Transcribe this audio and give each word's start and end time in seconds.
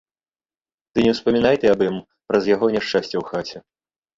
Ды 0.95 0.99
не 1.09 1.11
ўспамінай 1.17 1.55
ты 1.65 1.71
аб 1.73 1.81
ім, 1.91 1.97
праз 2.33 2.43
яго 2.55 2.65
няшчасце 2.77 3.13
ў 3.17 3.23
хаце. 3.31 3.57